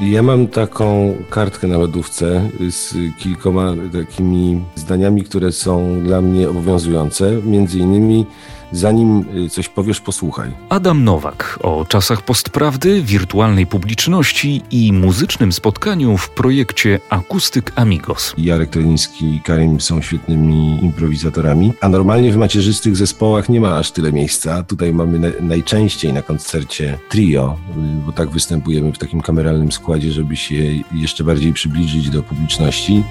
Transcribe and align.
Ja 0.00 0.22
mam 0.22 0.46
taką 0.46 1.14
kartkę 1.30 1.66
na 1.66 1.78
lodówce 1.78 2.50
z 2.70 2.94
kilkoma 3.18 3.74
takimi 3.92 4.60
zdaniami, 4.74 5.22
które 5.22 5.52
są 5.52 6.02
dla 6.02 6.20
mnie 6.20 6.50
obowiązujące. 6.50 7.32
Między 7.44 7.78
innymi 7.78 8.26
zanim 8.72 9.24
coś 9.50 9.68
powiesz, 9.68 10.00
posłuchaj. 10.00 10.50
Adam 10.68 11.04
Nowak 11.04 11.58
o 11.62 11.84
czasach 11.84 12.22
postprawdy, 12.22 13.02
wirtualnej 13.02 13.66
publiczności 13.66 14.62
i 14.70 14.92
muzycznym 14.92 15.52
spotkaniu 15.52 16.16
w 16.16 16.30
projekcie 16.30 17.00
Akustyk 17.10 17.72
Amigos. 17.76 18.34
Jarek 18.38 18.70
Treliński 18.70 19.34
i 19.34 19.40
Karim 19.40 19.80
są 19.80 20.02
świetnymi 20.02 20.78
improwizatorami, 20.82 21.72
a 21.80 21.88
normalnie 21.88 22.32
w 22.32 22.36
macierzystych 22.36 22.96
zespołach 22.96 23.48
nie 23.48 23.60
ma 23.60 23.76
aż 23.76 23.90
tyle 23.90 24.12
miejsca. 24.12 24.62
Tutaj 24.62 24.92
mamy 24.92 25.18
na, 25.18 25.28
najczęściej 25.40 26.12
na 26.12 26.22
koncercie 26.22 26.98
trio, 27.08 27.58
bo 28.06 28.12
tak 28.12 28.30
występujemy 28.30 28.92
w 28.92 28.98
takim 28.98 29.20
kameralnym 29.20 29.72
składzie, 29.72 30.12
żeby 30.12 30.36
się 30.36 30.54
jeszcze 30.92 31.24
bardziej 31.24 31.52
przybliżyć 31.52 32.10
do 32.10 32.22
publiczności. 32.22 33.04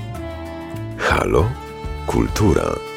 Halo? 0.98 1.49
Kultura. 2.05 2.88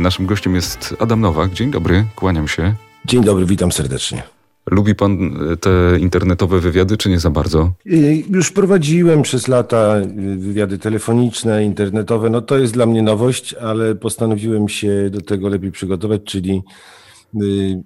Naszym 0.00 0.26
gościem 0.26 0.54
jest 0.54 0.96
Adam 0.98 1.20
Nowak. 1.20 1.52
Dzień 1.52 1.70
dobry, 1.70 2.04
kłaniam 2.16 2.48
się. 2.48 2.74
Dzień 3.04 3.24
dobry, 3.24 3.46
witam 3.46 3.72
serdecznie. 3.72 4.22
Lubi 4.70 4.94
pan 4.94 5.38
te 5.60 5.98
internetowe 6.00 6.60
wywiady, 6.60 6.96
czy 6.96 7.10
nie 7.10 7.18
za 7.18 7.30
bardzo? 7.30 7.72
Już 8.30 8.52
prowadziłem 8.52 9.22
przez 9.22 9.48
lata 9.48 9.94
wywiady 10.38 10.78
telefoniczne, 10.78 11.64
internetowe. 11.64 12.30
No 12.30 12.40
to 12.40 12.58
jest 12.58 12.72
dla 12.72 12.86
mnie 12.86 13.02
nowość, 13.02 13.54
ale 13.54 13.94
postanowiłem 13.94 14.68
się 14.68 15.10
do 15.10 15.20
tego 15.20 15.48
lepiej 15.48 15.70
przygotować, 15.72 16.20
czyli 16.24 16.62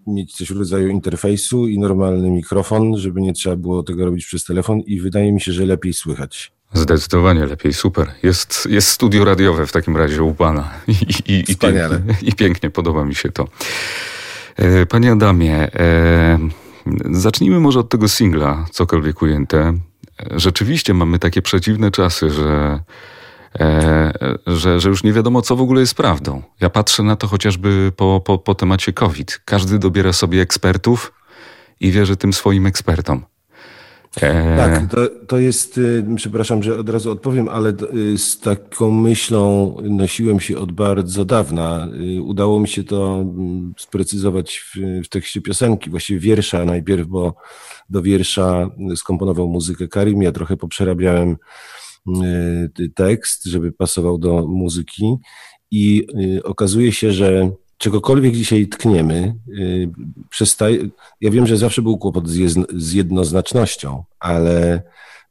mieć 0.07 0.33
coś 0.33 0.53
w 0.53 0.59
rodzaju 0.59 0.89
interfejsu 0.89 1.69
i 1.69 1.79
normalny 1.79 2.31
mikrofon, 2.31 2.99
żeby 2.99 3.21
nie 3.21 3.33
trzeba 3.33 3.57
było 3.57 3.83
tego 3.83 4.05
robić 4.05 4.27
przez 4.27 4.45
telefon 4.45 4.81
i 4.81 5.01
wydaje 5.01 5.33
mi 5.33 5.41
się, 5.41 5.53
że 5.53 5.67
lepiej 5.67 5.93
słychać. 5.93 6.53
Zdecydowanie 6.75 7.47
lepiej, 7.47 7.73
super. 7.73 8.13
Jest, 8.23 8.69
jest 8.71 8.89
studio 8.89 9.25
radiowe 9.25 9.67
w 9.67 9.73
takim 9.73 9.97
razie 9.97 10.23
u 10.23 10.35
pana. 10.35 10.71
I, 10.89 10.93
i, 11.33 11.53
i, 11.53 11.57
pięknie, 11.57 12.15
I 12.29 12.33
pięknie, 12.33 12.71
podoba 12.71 13.05
mi 13.05 13.15
się 13.15 13.33
to. 13.33 13.49
E, 14.57 14.87
panie 14.87 15.13
Adamie, 15.13 15.73
e, 15.75 16.39
zacznijmy 17.11 17.61
może 17.61 17.81
od 17.81 17.89
tego 17.89 18.09
singla, 18.09 18.67
cokolwiek 18.71 19.23
ujęte. 19.23 19.75
Rzeczywiście 20.31 20.95
mamy 20.95 21.19
takie 21.19 21.43
przeciwne 21.43 21.91
czasy, 21.91 22.31
że, 22.31 22.81
e, 23.61 24.13
że, 24.47 24.81
że 24.81 24.89
już 24.89 25.03
nie 25.05 25.13
wiadomo, 25.13 25.43
co 25.43 25.57
w 25.57 25.61
ogóle 25.61 25.81
jest 25.81 25.95
prawdą. 25.95 26.43
Ja 26.61 26.71
patrzę 26.71 27.03
na 27.03 27.17
to 27.17 27.27
chociażby 27.27 27.93
po, 27.97 28.21
po, 28.25 28.39
po 28.39 28.55
temacie 28.55 28.93
COVID. 28.93 29.41
Każdy 29.45 29.79
dobiera 29.79 30.13
sobie 30.13 30.41
ekspertów 30.41 31.13
i 31.81 31.91
wierzy 31.91 32.17
tym 32.17 32.33
swoim 32.33 32.67
ekspertom. 32.67 33.25
E, 34.23 34.57
tak, 34.57 34.91
to, 34.91 35.09
to 35.27 35.39
jest, 35.39 35.79
y, 35.79 36.05
przepraszam, 36.17 36.63
że 36.63 36.79
od 36.79 36.89
razu 36.89 37.11
odpowiem, 37.11 37.49
ale 37.49 37.73
y, 37.95 38.19
z 38.19 38.41
taką 38.41 38.91
myślą 38.91 39.77
nosiłem 39.83 40.41
się 40.41 40.59
od 40.59 40.73
bardzo 40.73 41.25
dawna. 41.25 41.89
Y, 42.19 42.23
udało 42.23 42.61
mi 42.61 42.69
się 42.69 42.85
to 42.85 43.21
mm, 43.21 43.75
sprecyzować 43.79 44.59
w, 44.59 44.77
w 45.05 45.09
tekście 45.09 45.41
piosenki, 45.41 45.91
właściwie 45.91 46.21
wiersza 46.21 46.65
najpierw, 46.65 47.07
bo 47.07 47.35
do 47.91 48.03
wiersza 48.03 48.71
skomponował 48.97 49.49
muzykę 49.49 49.89
Karim, 49.89 50.23
ja 50.23 50.33
trochę 50.33 50.57
poprzerabiałem 50.57 51.37
tekst, 52.95 53.45
żeby 53.45 53.73
pasował 53.73 54.19
do 54.19 54.47
muzyki. 54.47 55.17
I 55.71 56.07
okazuje 56.45 56.93
się, 56.93 57.13
że 57.13 57.51
czegokolwiek 57.85 58.35
dzisiaj 58.35 58.67
tkniemy, 58.67 59.35
y, 59.49 59.91
przestaje, 60.31 60.89
ja 61.21 61.31
wiem, 61.31 61.47
że 61.47 61.57
zawsze 61.57 61.83
był 61.83 61.99
kłopot 61.99 62.29
z 62.73 62.93
jednoznacznością, 62.93 64.05
ale 64.19 64.83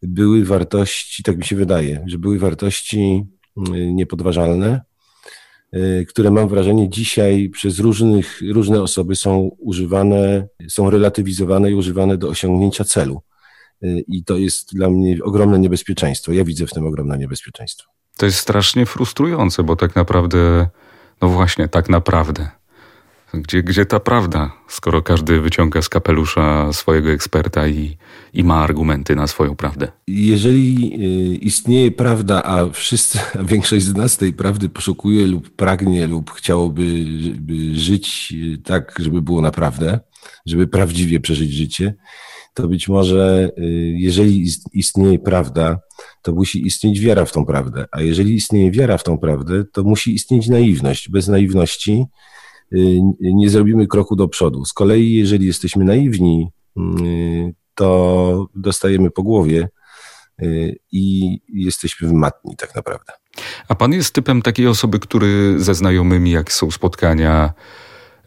były 0.03 0.45
wartości, 0.45 1.23
tak 1.23 1.37
mi 1.37 1.43
się 1.43 1.55
wydaje, 1.55 2.03
że 2.07 2.17
były 2.17 2.39
wartości 2.39 3.25
y, 3.57 3.93
niepodważalne, 3.93 4.81
y, 5.75 6.05
które 6.09 6.31
mam 6.31 6.47
wrażenie 6.47 6.89
dzisiaj 6.89 7.49
przez 7.49 7.79
różnych, 7.79 8.41
różne 8.51 8.81
osoby 8.81 9.15
są 9.15 9.51
używane, 9.59 10.47
są 10.69 10.89
relatywizowane 10.89 11.71
i 11.71 11.73
używane 11.73 12.17
do 12.17 12.29
osiągnięcia 12.29 12.83
celu. 12.83 13.21
I 14.07 14.23
to 14.23 14.37
jest 14.37 14.75
dla 14.75 14.89
mnie 14.89 15.17
ogromne 15.23 15.59
niebezpieczeństwo. 15.59 16.31
Ja 16.31 16.43
widzę 16.43 16.67
w 16.67 16.71
tym 16.71 16.85
ogromne 16.85 17.17
niebezpieczeństwo. 17.17 17.91
To 18.17 18.25
jest 18.25 18.37
strasznie 18.37 18.85
frustrujące, 18.85 19.63
bo 19.63 19.75
tak 19.75 19.95
naprawdę 19.95 20.69
no 21.23 21.29
właśnie, 21.29 21.67
tak 21.67 21.89
naprawdę. 21.89 22.49
Gdzie, 23.33 23.63
gdzie 23.63 23.85
ta 23.85 23.99
prawda, 23.99 24.51
skoro 24.67 25.01
każdy 25.01 25.41
wyciąga 25.41 25.81
z 25.81 25.89
kapelusza 25.89 26.73
swojego 26.73 27.09
eksperta 27.09 27.67
i, 27.67 27.97
i 28.33 28.43
ma 28.43 28.55
argumenty 28.55 29.15
na 29.15 29.27
swoją 29.27 29.55
prawdę? 29.55 29.91
Jeżeli 30.07 30.93
y, 30.93 31.35
istnieje 31.35 31.91
prawda, 31.91 32.43
a 32.43 32.69
wszyscy, 32.69 33.19
a 33.39 33.43
większość 33.43 33.85
z 33.85 33.95
nas 33.95 34.17
tej 34.17 34.33
prawdy 34.33 34.69
poszukuje 34.69 35.27
lub 35.27 35.49
pragnie 35.49 36.07
lub 36.07 36.31
chciałoby 36.31 37.05
żyć 37.73 38.33
y, 38.53 38.57
tak, 38.57 38.95
żeby 38.99 39.21
było 39.21 39.41
naprawdę, 39.41 39.99
żeby 40.45 40.67
prawdziwie 40.67 41.19
przeżyć 41.19 41.51
życie, 41.53 41.93
to 42.53 42.67
być 42.67 42.87
może 42.87 43.51
y, 43.57 43.63
jeżeli 43.97 44.47
istnieje 44.73 45.19
prawda, 45.19 45.79
to 46.21 46.31
musi 46.31 46.67
istnieć 46.67 46.99
wiara 46.99 47.25
w 47.25 47.31
tą 47.31 47.45
prawdę. 47.45 47.85
A 47.91 48.01
jeżeli 48.01 48.35
istnieje 48.35 48.71
wiara 48.71 48.97
w 48.97 49.03
tą 49.03 49.17
prawdę, 49.17 49.63
to 49.73 49.83
musi 49.83 50.13
istnieć 50.13 50.47
naiwność. 50.47 51.09
Bez 51.09 51.27
naiwności 51.27 52.05
y, 52.73 52.99
nie 53.21 53.49
zrobimy 53.49 53.87
kroku 53.87 54.15
do 54.15 54.27
przodu. 54.27 54.65
Z 54.65 54.73
kolei, 54.73 55.13
jeżeli 55.13 55.47
jesteśmy 55.47 55.85
naiwni, 55.85 56.47
y, 56.77 57.53
to 57.75 58.47
dostajemy 58.55 59.11
po 59.11 59.23
głowie 59.23 59.69
i 60.91 61.39
jesteśmy 61.53 62.13
matni 62.13 62.55
tak 62.57 62.75
naprawdę. 62.75 63.13
A 63.67 63.75
pan 63.75 63.93
jest 63.93 64.13
typem 64.13 64.41
takiej 64.41 64.67
osoby, 64.67 64.99
który 64.99 65.59
ze 65.59 65.73
znajomymi, 65.73 66.31
jak 66.31 66.51
są 66.51 66.71
spotkania, 66.71 67.53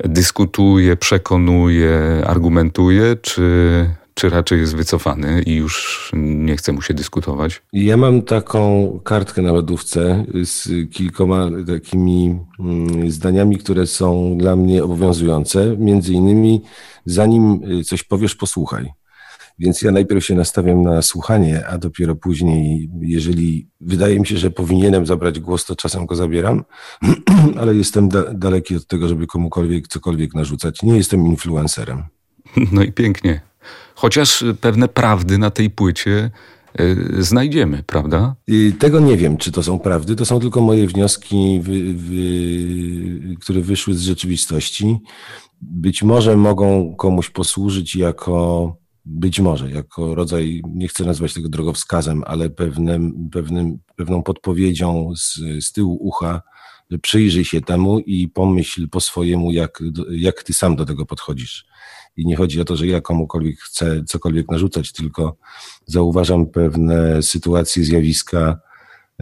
dyskutuje, 0.05 0.97
przekonuje, 0.97 2.23
argumentuje, 2.27 3.17
czy 3.17 3.91
czy 4.19 4.29
raczej 4.29 4.61
jest 4.61 4.77
wycofany 4.77 5.43
i 5.43 5.55
już 5.55 6.11
nie 6.15 6.57
chce 6.57 6.73
mu 6.73 6.83
się 6.83 6.95
dyskutować? 6.95 7.63
Ja 7.73 7.97
mam 7.97 8.23
taką 8.23 8.91
kartkę 9.05 9.43
na 9.43 9.53
lodówce 9.53 10.25
z 10.45 10.69
kilkoma 10.91 11.51
takimi 11.67 12.39
mm, 12.61 13.11
zdaniami, 13.11 13.59
które 13.59 13.87
są 13.87 14.39
dla 14.39 14.57
mnie 14.57 14.85
obowiązujące. 14.85 15.77
Między 15.79 16.13
innymi, 16.13 16.63
zanim 17.07 17.61
coś 17.85 18.03
powiesz, 18.03 18.35
posłuchaj. 18.35 18.93
Więc 19.59 19.83
ja 19.83 19.91
najpierw 19.91 20.25
się 20.25 20.35
nastawiam 20.35 20.83
na 20.83 21.03
słuchanie, 21.03 21.67
a 21.67 21.79
dopiero 21.79 22.17
później, 22.17 22.91
jeżeli 23.01 23.69
wydaje 23.81 24.21
mi 24.21 24.27
się, 24.27 24.37
że 24.37 24.51
powinienem 24.51 25.07
zabrać 25.07 25.41
głos, 25.41 25.65
to 25.65 25.77
czasem 25.77 26.07
go 26.07 26.17
zabieram, 26.17 26.65
ale 27.61 27.75
jestem 27.75 28.09
da 28.09 28.35
daleki 28.35 28.77
od 28.77 28.87
tego, 28.87 29.09
żeby 29.09 29.27
komukolwiek 29.27 29.89
cokolwiek 29.89 30.35
narzucać. 30.35 30.83
Nie 30.83 30.97
jestem 30.97 31.27
influencerem. 31.27 32.03
No 32.73 32.83
i 32.83 32.93
pięknie. 32.93 33.41
Chociaż 33.95 34.45
pewne 34.61 34.89
prawdy 34.89 35.39
na 35.39 35.51
tej 35.51 35.71
płycie 35.71 36.31
y, 36.81 37.23
znajdziemy, 37.25 37.83
prawda? 37.87 38.35
Tego 38.79 39.01
nie 39.01 39.17
wiem, 39.17 39.37
czy 39.37 39.53
to 39.53 39.63
są 39.63 39.79
prawdy. 39.79 40.17
To 40.17 40.25
są 40.25 40.41
tylko 40.41 40.61
moje 40.61 40.87
wnioski, 40.87 41.61
wy, 41.95 43.37
które 43.41 43.61
wyszły 43.61 43.95
z 43.95 44.01
rzeczywistości. 44.01 44.99
Być 45.61 46.03
może 46.03 46.37
mogą 46.37 46.95
komuś 46.97 47.31
posłużyć 47.31 47.97
jako, 47.97 48.77
być 49.05 49.41
może, 49.41 49.71
jako 49.71 50.15
rodzaj, 50.15 50.63
nie 50.75 50.89
chcę 50.89 51.05
nazwać 51.05 51.35
tego 51.35 51.49
drogowskazem, 51.49 52.23
ale 52.27 52.51
pewnym, 52.51 53.29
pewnym, 53.33 53.79
pewną 53.97 54.23
podpowiedzią 54.23 55.13
z, 55.17 55.35
z 55.67 55.73
tyłu 55.73 55.99
ucha, 56.01 56.43
przyjrzyj 57.03 57.45
się 57.45 57.61
temu 57.61 57.99
i 57.99 58.29
pomyśl 58.29 58.89
po 58.89 59.01
swojemu, 59.01 59.53
jak, 59.53 59.83
jak 60.11 60.43
ty 60.43 60.53
sam 60.53 60.77
do 60.77 60.85
tego 60.85 61.07
podchodzisz. 61.07 61.67
I 62.17 62.27
nie 62.27 62.37
chodzi 62.37 62.61
o 62.61 62.65
to, 62.65 62.77
że 62.77 62.87
ja 62.87 63.01
komukolwiek 63.01 63.59
chcę 63.59 64.05
cokolwiek 64.05 64.51
narzucać, 64.51 64.93
tylko 64.93 65.37
zauważam 65.87 66.47
pewne 66.47 67.23
sytuacje, 67.23 67.85
zjawiska, 67.85 68.61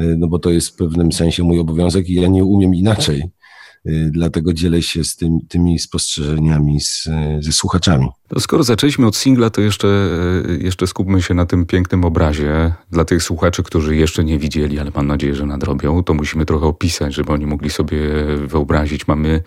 y, 0.01 0.17
no 0.19 0.29
bo 0.29 0.39
to 0.39 0.51
jest 0.51 0.69
w 0.69 0.77
pewnym 0.77 1.13
sensie 1.13 1.43
mój 1.43 1.59
obowiązek 1.59 2.09
i 2.09 2.15
ja 2.15 2.29
nie 2.29 2.45
umiem 2.45 2.75
inaczej. 2.75 3.23
Y, 3.87 4.11
dlatego 4.11 4.53
dzielę 4.53 4.83
się 4.83 5.05
z 5.05 5.17
tym, 5.17 5.39
tymi 5.49 5.79
spostrzeżeniami 5.79 6.81
z, 6.81 7.09
ze 7.41 7.53
słuchaczami. 7.53 8.09
To 8.29 8.41
skoro 8.41 8.63
zaczęliśmy 8.63 9.07
od 9.07 9.17
singla, 9.17 9.51
to 9.51 9.61
jeszcze, 9.61 9.89
y, 10.49 10.59
jeszcze 10.63 10.87
skupmy 10.87 11.23
się 11.23 11.35
na 11.35 11.47
tym 11.47 11.67
pięknym 11.67 12.05
obrazie. 12.05 12.73
Dla 12.91 13.05
tych 13.05 13.23
słuchaczy, 13.23 13.63
którzy 13.63 13.97
jeszcze 13.97 14.25
nie 14.25 14.39
widzieli, 14.39 14.79
ale 14.79 14.91
mam 14.95 15.07
nadzieję, 15.07 15.35
że 15.35 15.47
nadrobią, 15.47 16.03
to 16.05 16.15
musimy 16.15 16.47
trochę 16.47 16.67
opisać, 16.67 17.15
żeby 17.15 17.33
oni 17.33 17.47
mogli 17.47 17.71
sobie 17.71 17.99
wyobrazić. 18.47 19.09
Mamy 19.09 19.43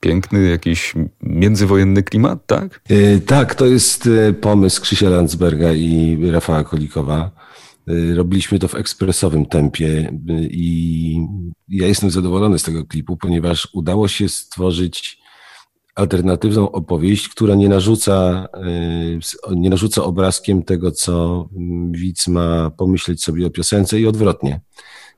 piękny 0.00 0.48
jakiś 0.48 0.94
międzywojenny 1.22 2.02
klimat, 2.02 2.46
tak? 2.46 2.80
Yy, 2.88 3.20
tak, 3.20 3.54
to 3.54 3.66
jest 3.66 4.06
e, 4.28 4.32
pomysł 4.32 4.82
Krzysia 4.82 5.08
Landsberga 5.08 5.72
i 5.72 6.18
Rafała 6.30 6.64
Kolikowa. 6.64 7.30
Yy, 7.88 8.14
robiliśmy 8.14 8.58
to 8.58 8.68
w 8.68 8.74
ekspresowym 8.74 9.46
tempie 9.46 10.12
i 10.50 11.16
ja 11.68 11.86
jestem 11.86 12.10
zadowolony 12.10 12.58
z 12.58 12.62
tego 12.62 12.86
klipu, 12.86 13.16
ponieważ 13.16 13.68
udało 13.72 14.08
się 14.08 14.28
stworzyć 14.28 15.18
alternatywną 15.94 16.72
opowieść, 16.72 17.28
która 17.28 17.54
nie 17.54 17.68
narzuca, 17.68 18.48
nie 19.56 19.70
narzuca 19.70 20.04
obrazkiem 20.04 20.62
tego, 20.62 20.90
co 20.90 21.48
widz 21.90 22.28
ma 22.28 22.70
pomyśleć 22.70 23.24
sobie 23.24 23.46
o 23.46 23.50
piosence 23.50 24.00
i 24.00 24.06
odwrotnie. 24.06 24.60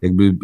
Jakby 0.02 0.36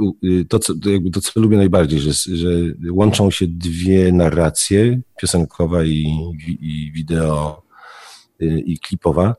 to, 0.49 0.58
co, 0.58 0.75
jakby 0.87 1.11
to, 1.11 1.20
co 1.20 1.40
lubię 1.40 1.56
najbardziej, 1.56 2.00
że, 2.00 2.12
że 2.12 2.49
łączą 2.90 3.31
się 3.31 3.46
dwie 3.49 4.12
narracje, 4.12 5.00
piosenkowa 5.20 5.84
i, 5.84 6.17
i 6.61 6.93
wideo 6.94 7.62
i 8.40 8.78
klipowa, 8.78 9.34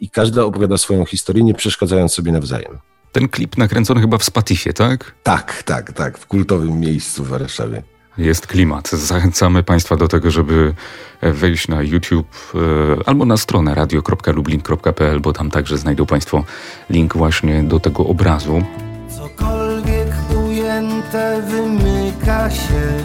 i 0.00 0.10
każda 0.10 0.44
opowiada 0.44 0.78
swoją 0.78 1.04
historię, 1.04 1.44
nie 1.44 1.54
przeszkadzając 1.54 2.12
sobie 2.12 2.32
nawzajem. 2.32 2.78
Ten 3.12 3.28
klip 3.28 3.56
nakręcony 3.56 4.00
chyba 4.00 4.18
w 4.18 4.24
Spatifie, 4.24 4.72
tak? 4.72 5.14
Tak, 5.22 5.62
tak, 5.62 5.92
tak, 5.92 6.18
w 6.18 6.26
kultowym 6.26 6.80
miejscu 6.80 7.24
w 7.24 7.28
Warszawie. 7.28 7.82
Jest 8.18 8.46
klimat. 8.46 8.90
Zachęcamy 8.90 9.62
Państwa 9.62 9.96
do 9.96 10.08
tego, 10.08 10.30
żeby 10.30 10.74
wejść 11.22 11.68
na 11.68 11.82
YouTube 11.82 12.52
e, 12.54 13.08
albo 13.08 13.24
na 13.24 13.36
stronę 13.36 13.74
radio.lublin.pl, 13.74 15.20
bo 15.20 15.32
tam 15.32 15.50
także 15.50 15.78
znajdą 15.78 16.06
Państwo 16.06 16.44
link 16.90 17.16
właśnie 17.16 17.62
do 17.62 17.80
tego 17.80 18.06
obrazu. 18.06 18.62
Cokolwiek 19.08 20.08
ujęte 20.46 21.42
wymyka 21.48 22.50
się 22.50 23.04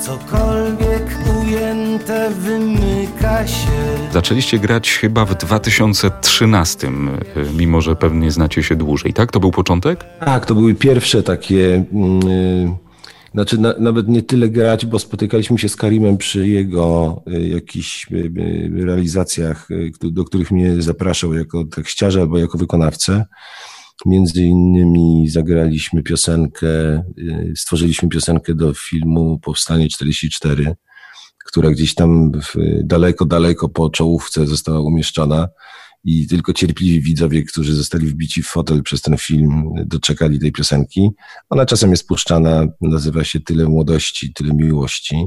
Cokolwiek 0.00 1.15
ujęte 1.46 2.30
wymyka 2.30 3.46
się. 3.46 3.68
Zaczęliście 4.12 4.58
grać 4.58 4.90
chyba 4.90 5.24
w 5.24 5.38
2013, 5.38 6.90
mimo 7.56 7.80
że 7.80 7.96
pewnie 7.96 8.30
znacie 8.30 8.62
się 8.62 8.76
dłużej, 8.76 9.12
tak? 9.12 9.32
To 9.32 9.40
był 9.40 9.50
początek? 9.50 10.04
Tak, 10.20 10.46
to 10.46 10.54
były 10.54 10.74
pierwsze 10.74 11.22
takie. 11.22 11.54
Yy, 11.54 12.76
znaczy, 13.34 13.58
na, 13.58 13.74
nawet 13.78 14.08
nie 14.08 14.22
tyle 14.22 14.48
grać, 14.48 14.86
bo 14.86 14.98
spotykaliśmy 14.98 15.58
się 15.58 15.68
z 15.68 15.76
Karimem 15.76 16.16
przy 16.16 16.48
jego 16.48 17.22
y, 17.28 17.48
jakichś 17.48 18.12
y, 18.12 18.16
y, 18.16 18.84
realizacjach, 18.84 19.68
do 20.02 20.24
których 20.24 20.50
mnie 20.50 20.82
zapraszał 20.82 21.34
jako 21.34 21.64
tekściarza 21.64 22.20
albo 22.20 22.38
jako 22.38 22.58
wykonawcę. 22.58 23.24
Między 24.06 24.42
innymi 24.42 25.28
zagraliśmy 25.28 26.02
piosenkę, 26.02 27.02
stworzyliśmy 27.56 28.08
piosenkę 28.08 28.54
do 28.54 28.74
filmu 28.74 29.38
Powstanie 29.42 29.88
44, 29.88 30.76
która 31.46 31.70
gdzieś 31.70 31.94
tam 31.94 32.32
daleko, 32.84 33.24
daleko 33.24 33.68
po 33.68 33.90
czołówce 33.90 34.46
została 34.46 34.80
umieszczona 34.80 35.48
i 36.04 36.26
tylko 36.26 36.52
cierpliwi 36.52 37.00
widzowie, 37.00 37.42
którzy 37.42 37.74
zostali 37.74 38.06
wbici 38.06 38.42
w 38.42 38.46
fotel 38.46 38.82
przez 38.82 39.02
ten 39.02 39.16
film, 39.16 39.70
doczekali 39.86 40.38
tej 40.38 40.52
piosenki. 40.52 41.10
Ona 41.50 41.66
czasem 41.66 41.90
jest 41.90 42.06
puszczana, 42.08 42.66
nazywa 42.80 43.24
się 43.24 43.40
Tyle 43.40 43.64
młodości, 43.64 44.32
tyle 44.32 44.54
miłości. 44.54 45.26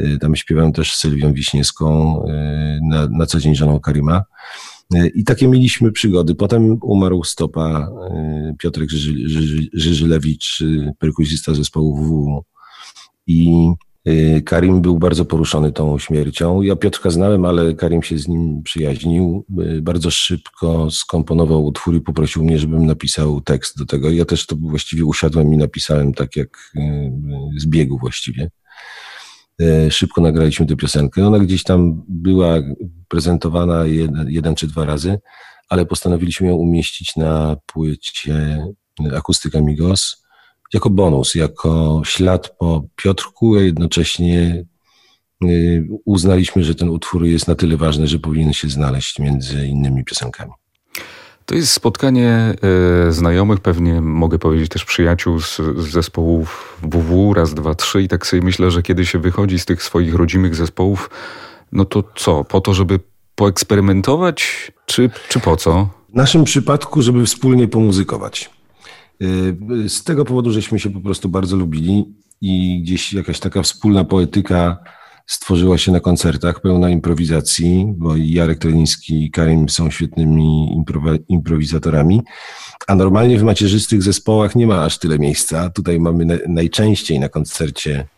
Y, 0.00 0.18
tam 0.20 0.36
śpiewam 0.36 0.72
też 0.72 0.94
Sylwią 0.94 1.32
Wiśniewską, 1.32 2.18
y, 2.24 2.30
na, 2.82 3.08
na 3.10 3.26
co 3.26 3.40
dzień 3.40 3.54
żoną 3.54 3.80
Karima. 3.80 4.24
I 5.14 5.24
takie 5.24 5.48
mieliśmy 5.48 5.92
przygody. 5.92 6.34
Potem 6.34 6.78
umarł 6.82 7.24
stopa 7.24 7.88
Piotrek 8.58 8.90
Żyżylewicz, 9.72 10.62
e, 10.62 10.92
perkusista 10.98 11.54
zespołu 11.54 11.96
WW. 11.96 12.44
I 13.26 13.68
Karim 14.44 14.80
był 14.80 14.98
bardzo 14.98 15.24
poruszony 15.24 15.72
tą 15.72 15.98
śmiercią. 15.98 16.62
Ja 16.62 16.76
Piotrka 16.76 17.10
znałem, 17.10 17.44
ale 17.44 17.74
Karim 17.74 18.02
się 18.02 18.18
z 18.18 18.28
nim 18.28 18.62
przyjaźnił. 18.62 19.44
Bardzo 19.82 20.10
szybko 20.10 20.90
skomponował 20.90 21.64
utwór 21.64 21.94
i 21.94 22.00
poprosił 22.00 22.44
mnie, 22.44 22.58
żebym 22.58 22.86
napisał 22.86 23.40
tekst 23.40 23.78
do 23.78 23.86
tego. 23.86 24.10
Ja 24.10 24.24
też 24.24 24.46
to 24.46 24.56
właściwie 24.56 25.04
usiadłem 25.04 25.54
i 25.54 25.56
napisałem 25.56 26.14
tak 26.14 26.36
jak 26.36 26.72
z 27.56 27.66
biegu 27.66 27.98
właściwie. 27.98 28.50
Szybko 29.90 30.20
nagraliśmy 30.20 30.66
tę 30.66 30.76
piosenkę. 30.76 31.26
Ona 31.26 31.38
gdzieś 31.38 31.62
tam 31.62 32.02
była 32.08 32.54
prezentowana 33.08 33.86
jeden, 33.86 34.30
jeden 34.30 34.54
czy 34.54 34.66
dwa 34.66 34.84
razy, 34.84 35.18
ale 35.68 35.86
postanowiliśmy 35.86 36.46
ją 36.48 36.54
umieścić 36.54 37.16
na 37.16 37.56
płycie 37.66 38.66
Akustyka 39.14 39.60
Migos 39.60 40.24
jako 40.72 40.90
bonus, 40.90 41.34
jako 41.34 42.02
ślad 42.04 42.56
po 42.58 42.84
Piotrku, 42.96 43.56
a 43.56 43.62
jednocześnie 43.62 44.64
e, 45.42 45.46
uznaliśmy, 46.04 46.64
że 46.64 46.74
ten 46.74 46.88
utwór 46.88 47.24
jest 47.24 47.48
na 47.48 47.54
tyle 47.54 47.76
ważny, 47.76 48.08
że 48.08 48.18
powinien 48.18 48.52
się 48.52 48.68
znaleźć 48.68 49.18
między 49.18 49.66
innymi 49.66 50.04
piosenkami. 50.04 50.52
To 51.46 51.54
jest 51.54 51.72
spotkanie 51.72 52.54
e, 53.08 53.12
znajomych, 53.12 53.60
pewnie 53.60 54.00
mogę 54.00 54.38
powiedzieć 54.38 54.68
też 54.68 54.84
przyjaciół 54.84 55.40
z, 55.40 55.56
z, 55.56 55.90
zespołów 55.92 56.78
WW, 56.82 57.34
raz, 57.34 57.54
dwa, 57.54 57.74
trzy 57.74 58.02
i 58.02 58.08
tak 58.08 58.26
sobie 58.26 58.42
myślę, 58.42 58.70
że 58.70 58.82
kiedy 58.82 59.06
się 59.06 59.18
wychodzi 59.18 59.58
z 59.58 59.64
tych 59.64 59.82
swoich 59.82 60.14
rodzimych 60.14 60.54
zespołów, 60.54 61.10
no 61.72 61.84
to 61.84 62.04
co, 62.16 62.44
po 62.44 62.60
to, 62.60 62.74
żeby 62.74 63.00
poeksperymentować, 63.34 64.72
czy, 64.86 65.10
czy 65.28 65.40
po 65.40 65.56
co? 65.56 65.88
W 66.08 66.14
naszym 66.14 66.44
przypadku, 66.44 67.02
żeby 67.02 67.26
wspólnie 67.26 67.68
pomuzykować. 67.68 68.50
E, 69.20 69.88
z 69.88 70.04
tego 70.04 70.24
powodu, 70.24 70.50
żeśmy 70.52 70.78
się 70.78 70.90
po 70.90 71.00
prostu 71.00 71.28
bardzo 71.28 71.56
lubili 71.56 72.04
i 72.40 72.80
gdzieś 72.82 73.12
jakaś 73.12 73.40
taka 73.40 73.62
wspólna 73.62 74.04
poetyka 74.04 74.78
stworzyła 75.26 75.78
się 75.78 75.92
na 75.92 76.00
koncertach, 76.00 76.60
pełna 76.60 76.90
improwizacji, 76.90 77.86
bo 77.96 78.16
i 78.16 78.30
Jarek 78.30 78.58
Treliński 78.58 79.24
i 79.24 79.30
Karim 79.30 79.68
są 79.68 79.90
świetnymi 79.90 80.76
improwizatorami, 81.28 82.22
a 82.86 82.94
normalnie 82.94 83.38
w 83.38 83.42
macierzystych 83.42 84.02
zespołach 84.02 84.56
nie 84.56 84.66
ma 84.66 84.84
aż 84.84 84.98
tyle 84.98 85.18
miejsca. 85.18 85.70
Tutaj 85.70 86.00
mamy 86.00 86.40
najczęściej 86.48 87.20
na 87.20 87.28
koncercie 87.28 88.00
y, 88.00 88.17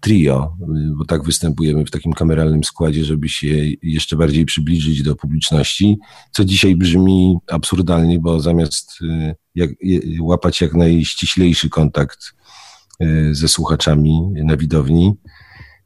trio, 0.00 0.56
y, 0.62 0.94
bo 0.98 1.04
tak 1.04 1.24
występujemy 1.24 1.84
w 1.84 1.90
takim 1.90 2.12
kameralnym 2.12 2.64
składzie, 2.64 3.04
żeby 3.04 3.28
się 3.28 3.46
jeszcze 3.82 4.16
bardziej 4.16 4.44
przybliżyć 4.44 5.02
do 5.02 5.16
publiczności, 5.16 5.98
co 6.32 6.44
dzisiaj 6.44 6.76
brzmi 6.76 7.36
absurdalnie, 7.46 8.18
bo 8.18 8.40
zamiast 8.40 8.98
y, 9.02 9.34
jak, 9.54 9.70
łapać 10.20 10.60
jak 10.60 10.74
najściślejszy 10.74 11.68
kontakt 11.68 12.34
ze 13.32 13.48
słuchaczami 13.48 14.20
na 14.44 14.56
widowni, 14.56 15.14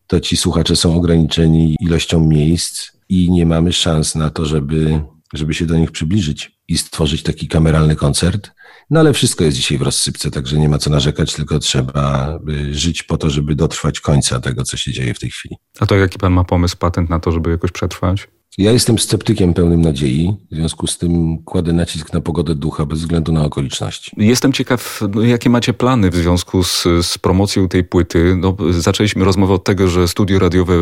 to 0.07 0.21
ci 0.21 0.37
słuchacze 0.37 0.77
są 0.77 0.97
ograniczeni 0.97 1.77
ilością 1.81 2.27
miejsc 2.27 2.93
i 3.09 3.31
nie 3.31 3.47
mamy 3.47 3.73
szans 3.73 4.15
na 4.15 4.31
to, 4.31 4.45
żeby, 4.45 5.01
żeby 5.35 5.55
się 5.55 5.67
do 5.67 5.77
nich 5.77 5.91
przybliżyć 5.91 6.59
i 6.69 6.79
stworzyć 6.79 7.23
taki 7.23 7.49
kameralny 7.49 7.97
koncert. 7.97 8.51
No 8.91 9.01
ale 9.01 9.13
wszystko 9.13 9.45
jest 9.45 9.57
dzisiaj 9.57 9.79
w 9.79 9.83
rozsypce, 9.83 10.31
także 10.31 10.59
nie 10.59 10.69
ma 10.69 10.79
co 10.79 10.91
narzekać, 10.91 11.35
tylko 11.35 11.59
trzeba 11.59 12.39
żyć 12.71 13.03
po 13.03 13.17
to, 13.17 13.31
żeby 13.31 13.55
dotrwać 13.55 14.01
końca 14.01 14.41
tego, 14.41 14.65
co 14.65 14.77
się 14.77 14.93
dzieje 14.93 15.15
w 15.15 15.19
tej 15.19 15.31
chwili. 15.31 15.57
A 15.81 15.87
to 15.87 15.97
jaki 15.97 16.19
pan 16.19 16.33
ma 16.33 16.45
pomysł, 16.45 16.77
patent 16.77 17.11
na 17.11 17.21
to, 17.21 17.33
żeby 17.33 17.51
jakoś 17.51 17.73
przetrwać? 17.73 18.29
Ja 18.59 18.73
jestem 18.73 18.99
sceptykiem 18.99 19.55
pełnym 19.55 19.81
nadziei, 19.81 20.37
w 20.51 20.55
związku 20.55 20.87
z 20.87 20.99
tym 20.99 21.39
kładę 21.39 21.73
nacisk 21.73 22.13
na 22.13 22.21
pogodę 22.21 22.55
ducha 22.55 22.87
bez 22.87 22.99
względu 22.99 23.33
na 23.33 23.45
okoliczności. 23.45 24.13
Jestem 24.17 24.53
ciekaw, 24.53 25.01
no, 25.15 25.23
jakie 25.23 25.51
macie 25.51 25.73
plany 25.75 26.11
w 26.11 26.17
związku 26.17 26.65
z, 26.65 26.87
z 27.03 27.19
promocją 27.19 27.69
tej 27.69 27.85
płyty. 27.85 28.37
No, 28.37 28.57
zaczęliśmy 28.71 29.25
rozmowę 29.25 29.55
od 29.55 29.65
tego, 29.65 29.89
że 29.89 30.09
studio 30.09 30.39
radiowe 30.39 30.75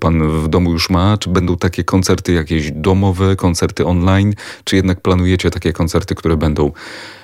pan 0.00 0.28
w 0.42 0.48
domu 0.48 0.72
już 0.72 0.90
ma. 0.90 1.18
Czy 1.18 1.30
będą 1.30 1.56
takie 1.56 1.84
koncerty 1.84 2.32
jakieś 2.32 2.72
domowe, 2.72 3.36
koncerty 3.36 3.86
online, 3.86 4.34
czy 4.64 4.76
jednak 4.76 5.00
planujecie 5.00 5.50
takie 5.50 5.72
koncerty, 5.72 6.14
które 6.14 6.36
będą 6.36 6.72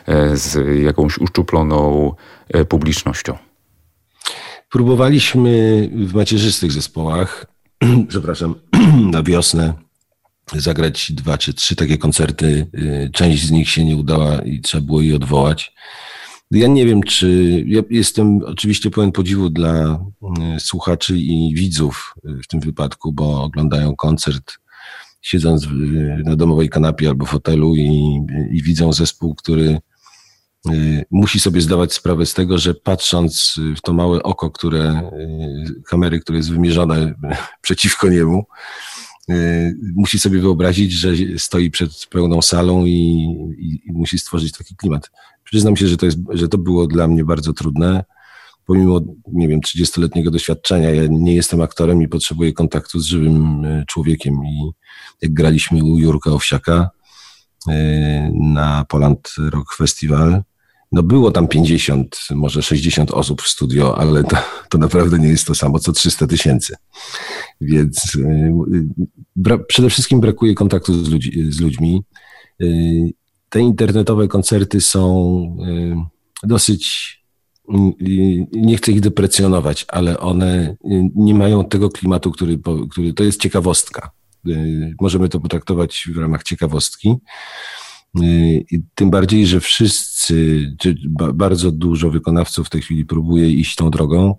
e, 0.06 0.36
z 0.36 0.82
jakąś 0.82 1.18
uszczuploną 1.18 2.12
e, 2.48 2.64
publicznością? 2.64 3.38
Próbowaliśmy 4.70 5.90
w 5.94 6.14
macierzystych 6.14 6.72
zespołach, 6.72 7.46
przepraszam, 8.08 8.54
na 9.12 9.22
wiosnę 9.22 9.74
zagrać 10.54 11.12
dwa 11.12 11.38
czy 11.38 11.54
trzy 11.54 11.76
takie 11.76 11.98
koncerty. 11.98 12.66
Y, 12.74 13.10
część 13.12 13.46
z 13.46 13.50
nich 13.50 13.70
się 13.70 13.84
nie 13.84 13.96
udała 13.96 14.42
i 14.42 14.60
trzeba 14.60 14.86
było 14.86 15.00
je 15.00 15.16
odwołać. 15.16 15.74
Ja 16.50 16.68
nie 16.68 16.86
wiem, 16.86 17.02
czy. 17.02 17.64
Ja 17.66 17.82
jestem 17.90 18.40
oczywiście 18.46 18.90
pełen 18.90 19.12
podziwu 19.12 19.50
dla 19.50 19.98
y, 20.56 20.60
słuchaczy 20.60 21.18
i 21.18 21.54
widzów 21.54 22.14
w 22.44 22.46
tym 22.46 22.60
wypadku, 22.60 23.12
bo 23.12 23.42
oglądają 23.42 23.96
koncert 23.96 24.52
siedząc 25.22 25.68
na 26.24 26.36
domowej 26.36 26.68
kanapie 26.68 27.08
albo 27.08 27.26
fotelu 27.26 27.76
i, 27.76 28.20
i 28.50 28.62
widzą 28.62 28.92
zespół, 28.92 29.34
który 29.34 29.64
y, 29.64 29.80
musi 31.10 31.40
sobie 31.40 31.60
zdawać 31.60 31.92
sprawę 31.92 32.26
z 32.26 32.34
tego, 32.34 32.58
że 32.58 32.74
patrząc 32.74 33.54
w 33.76 33.80
to 33.80 33.92
małe 33.92 34.22
oko, 34.22 34.50
które 34.50 35.10
kamery, 35.86 36.20
które 36.20 36.38
jest 36.38 36.52
wymierzone 36.52 37.14
przeciwko 37.62 38.08
niemu, 38.08 38.44
Y, 39.30 39.76
musi 39.94 40.18
sobie 40.18 40.40
wyobrazić, 40.40 40.92
że 40.92 41.10
stoi 41.38 41.70
przed 41.70 42.06
pełną 42.10 42.42
salą 42.42 42.84
i, 42.84 42.90
i, 43.58 43.88
i, 43.88 43.92
musi 43.92 44.18
stworzyć 44.18 44.52
taki 44.52 44.76
klimat. 44.76 45.10
Przyznam 45.44 45.76
się, 45.76 45.88
że 45.88 45.96
to, 45.96 46.06
jest, 46.06 46.18
że 46.30 46.48
to 46.48 46.58
było 46.58 46.86
dla 46.86 47.08
mnie 47.08 47.24
bardzo 47.24 47.52
trudne. 47.52 48.04
Pomimo, 48.66 49.00
nie 49.32 49.48
wiem, 49.48 49.60
30-letniego 49.60 50.30
doświadczenia, 50.30 50.90
ja 50.90 51.02
nie 51.10 51.34
jestem 51.34 51.60
aktorem 51.60 52.02
i 52.02 52.08
potrzebuję 52.08 52.52
kontaktu 52.52 53.00
z 53.00 53.04
żywym 53.04 53.64
y, 53.64 53.84
człowiekiem. 53.86 54.34
I 54.44 54.70
jak 55.22 55.32
graliśmy 55.32 55.84
u 55.84 55.98
Jurka 55.98 56.30
Owsiaka 56.30 56.90
y, 57.68 57.72
na 58.34 58.84
Poland 58.88 59.34
Rock 59.38 59.74
Festival 59.74 60.42
no 60.92 61.02
było 61.02 61.30
tam 61.30 61.48
50, 61.48 62.18
może 62.30 62.62
60 62.62 63.10
osób 63.10 63.42
w 63.42 63.48
studio, 63.48 63.98
ale 63.98 64.24
to, 64.24 64.36
to 64.68 64.78
naprawdę 64.78 65.18
nie 65.18 65.28
jest 65.28 65.46
to 65.46 65.54
samo 65.54 65.78
co 65.78 65.92
300 65.92 66.26
tysięcy. 66.26 66.74
Więc 67.60 68.18
bra, 69.36 69.58
przede 69.58 69.90
wszystkim 69.90 70.20
brakuje 70.20 70.54
kontaktu 70.54 71.04
z, 71.04 71.08
ludzi, 71.08 71.52
z 71.52 71.60
ludźmi. 71.60 72.02
Te 73.48 73.60
internetowe 73.60 74.28
koncerty 74.28 74.80
są 74.80 75.56
dosyć 76.42 77.22
nie 78.52 78.76
chcę 78.76 78.92
ich 78.92 79.00
deprecjonować, 79.00 79.84
ale 79.88 80.18
one 80.18 80.76
nie 81.14 81.34
mają 81.34 81.64
tego 81.64 81.90
klimatu, 81.90 82.30
który, 82.30 82.58
który 82.90 83.12
to 83.12 83.24
jest 83.24 83.40
ciekawostka. 83.40 84.10
Możemy 85.00 85.28
to 85.28 85.40
potraktować 85.40 86.08
w 86.14 86.18
ramach 86.18 86.42
ciekawostki. 86.42 87.14
Tym 88.94 89.10
bardziej, 89.10 89.46
że 89.46 89.60
wszyscy, 89.60 90.66
bardzo 91.34 91.70
dużo 91.70 92.10
wykonawców 92.10 92.66
w 92.66 92.70
tej 92.70 92.82
chwili 92.82 93.04
próbuje 93.04 93.50
iść 93.50 93.76
tą 93.76 93.90
drogą. 93.90 94.36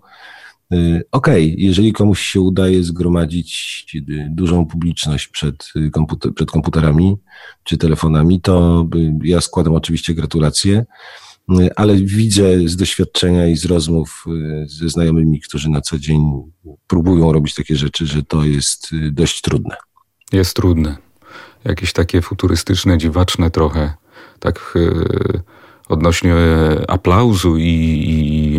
Okej, 0.70 1.52
okay, 1.52 1.54
jeżeli 1.58 1.92
komuś 1.92 2.20
się 2.20 2.40
udaje 2.40 2.84
zgromadzić 2.84 3.86
dużą 4.30 4.66
publiczność 4.66 5.28
przed, 5.28 5.72
komputer, 5.92 6.34
przed 6.34 6.50
komputerami 6.50 7.16
czy 7.64 7.78
telefonami, 7.78 8.40
to 8.40 8.86
ja 9.22 9.40
składam 9.40 9.74
oczywiście 9.74 10.14
gratulacje 10.14 10.84
ale 11.76 11.96
widzę 11.96 12.68
z 12.68 12.76
doświadczenia 12.76 13.46
i 13.46 13.56
z 13.56 13.64
rozmów 13.64 14.24
y, 14.64 14.68
ze 14.68 14.88
znajomymi, 14.88 15.40
którzy 15.40 15.70
na 15.70 15.80
co 15.80 15.98
dzień 15.98 16.32
próbują 16.86 17.32
robić 17.32 17.54
takie 17.54 17.76
rzeczy, 17.76 18.06
że 18.06 18.22
to 18.22 18.44
jest 18.44 18.92
y, 18.92 19.12
dość 19.12 19.40
trudne. 19.40 19.76
Jest 20.32 20.56
trudne. 20.56 20.96
Jakieś 21.64 21.92
takie 21.92 22.22
futurystyczne, 22.22 22.98
dziwaczne 22.98 23.50
trochę, 23.50 23.94
tak 24.40 24.72
yy, 24.74 25.40
odnośnie 25.88 26.34
aplauzu 26.88 27.56
i, 27.56 27.62
i 27.62 28.52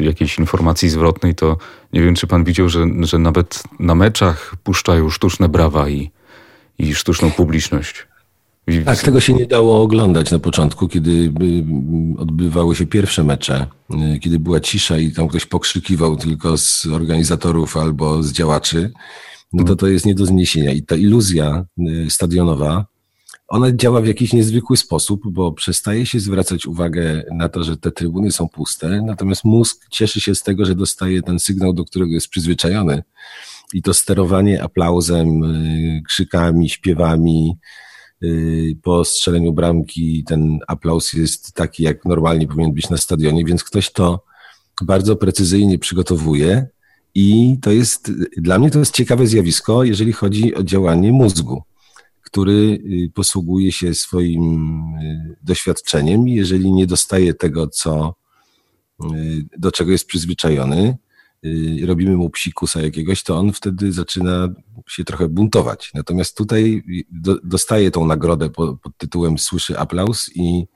yy, 0.00 0.06
jakiejś 0.06 0.38
informacji 0.38 0.88
zwrotnej, 0.88 1.34
to 1.34 1.56
nie 1.92 2.02
wiem, 2.02 2.14
czy 2.14 2.26
pan 2.26 2.44
widział, 2.44 2.68
że, 2.68 2.86
że 3.00 3.18
nawet 3.18 3.62
na 3.78 3.94
meczach 3.94 4.54
puszczają 4.62 5.10
sztuczne 5.10 5.48
brawa 5.48 5.88
i, 5.88 6.10
i 6.78 6.94
sztuczną 6.94 7.30
publiczność. 7.30 8.06
Tak, 8.84 8.98
tego 8.98 9.20
się 9.20 9.32
nie 9.32 9.46
dało 9.46 9.82
oglądać 9.82 10.30
na 10.30 10.38
początku, 10.38 10.88
kiedy 10.88 11.32
odbywały 12.18 12.76
się 12.76 12.86
pierwsze 12.86 13.24
mecze, 13.24 13.66
kiedy 14.20 14.38
była 14.38 14.60
cisza 14.60 14.98
i 14.98 15.12
tam 15.12 15.28
ktoś 15.28 15.46
pokrzykiwał 15.46 16.16
tylko 16.16 16.58
z 16.58 16.86
organizatorów 16.86 17.76
albo 17.76 18.22
z 18.22 18.32
działaczy, 18.32 18.92
no 19.52 19.64
to 19.64 19.76
to 19.76 19.86
jest 19.86 20.06
nie 20.06 20.14
do 20.14 20.26
zniesienia. 20.26 20.72
I 20.72 20.82
ta 20.82 20.96
iluzja 20.96 21.66
y, 21.88 22.10
stadionowa, 22.10 22.86
ona 23.48 23.72
działa 23.72 24.00
w 24.00 24.06
jakiś 24.06 24.32
niezwykły 24.32 24.76
sposób, 24.76 25.20
bo 25.24 25.52
przestaje 25.52 26.06
się 26.06 26.20
zwracać 26.20 26.66
uwagę 26.66 27.22
na 27.34 27.48
to, 27.48 27.64
że 27.64 27.76
te 27.76 27.90
trybuny 27.90 28.32
są 28.32 28.48
puste, 28.48 29.02
natomiast 29.02 29.44
mózg 29.44 29.86
cieszy 29.90 30.20
się 30.20 30.34
z 30.34 30.42
tego, 30.42 30.64
że 30.64 30.74
dostaje 30.74 31.22
ten 31.22 31.38
sygnał, 31.38 31.72
do 31.72 31.84
którego 31.84 32.12
jest 32.12 32.28
przyzwyczajony. 32.28 33.02
I 33.74 33.82
to 33.82 33.94
sterowanie 33.94 34.62
aplauzem, 34.62 35.42
krzykami, 36.06 36.68
śpiewami, 36.68 37.58
Y, 38.22 38.76
po 38.82 39.04
strzeleniu 39.04 39.52
bramki 39.52 40.24
ten 40.24 40.58
aplauz 40.66 41.12
jest 41.12 41.52
taki, 41.52 41.82
jak 41.82 42.04
normalnie 42.04 42.46
powinien 42.46 42.72
być 42.72 42.90
na 42.90 42.96
stadionie, 42.96 43.44
więc 43.44 43.64
ktoś 43.64 43.92
to 43.92 44.24
bardzo 44.82 45.16
precyzyjnie 45.16 45.78
przygotowuje 45.78 46.68
i 47.20 47.58
to 47.62 47.70
jest, 47.70 48.12
dla 48.36 48.58
mnie 48.58 48.70
to 48.70 48.78
jest 48.78 48.94
ciekawe 48.94 49.26
zjawisko, 49.26 49.84
jeżeli 49.84 50.12
chodzi 50.12 50.54
o 50.54 50.62
działanie 50.62 51.12
mózgu, 51.12 51.62
który 52.22 52.52
y, 52.52 53.10
posługuje 53.14 53.72
się 53.72 53.94
swoim 53.94 54.74
y, 55.02 55.36
doświadczeniem 55.42 56.28
jeżeli 56.28 56.72
nie 56.72 56.86
dostaje 56.86 57.34
tego, 57.34 57.68
co, 57.68 58.14
do 59.58 59.72
czego 59.72 59.90
jest 59.90 60.06
przyzwyczajony, 60.06 60.96
Y, 61.44 61.86
robimy 61.86 62.16
mu 62.16 62.30
psikusa 62.30 62.82
jakiegoś, 62.82 63.22
to 63.22 63.38
on 63.38 63.52
wtedy 63.52 63.92
zaczyna 63.92 64.48
się 64.88 65.04
trochę 65.04 65.28
buntować. 65.28 65.90
Natomiast 65.94 66.36
tutaj 66.36 66.82
do, 67.10 67.38
dostaje 67.44 67.90
tą 67.90 68.06
nagrodę 68.06 68.50
pod, 68.50 68.80
pod 68.80 68.96
tytułem 68.96 69.38
Słyszy 69.38 69.78
aplauz 69.78 70.30
i 70.34 70.66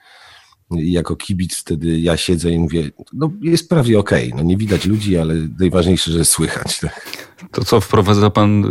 jako 0.71 1.17
kibic 1.17 1.57
wtedy 1.57 2.01
ja 2.01 2.17
siedzę 2.17 2.51
i 2.51 2.59
mówię, 2.59 2.91
no 3.13 3.33
jest 3.43 3.69
prawie 3.69 3.99
okej, 3.99 4.27
okay. 4.29 4.39
no 4.39 4.49
nie 4.49 4.57
widać 4.57 4.87
ludzi, 4.87 5.19
ale 5.19 5.35
najważniejsze, 5.61 6.11
że 6.11 6.25
słychać. 6.25 6.81
Tak? 6.81 7.29
To 7.53 7.65
co, 7.65 7.81
wprowadza 7.81 8.31
pan 8.31 8.65
y, 8.65 8.69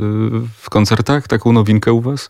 w 0.58 0.70
koncertach 0.70 1.28
taką 1.28 1.52
nowinkę 1.52 1.94
u 1.94 2.02
was? 2.02 2.30